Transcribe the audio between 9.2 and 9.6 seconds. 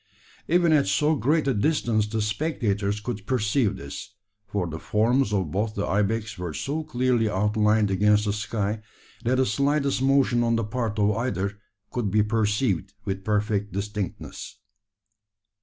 that the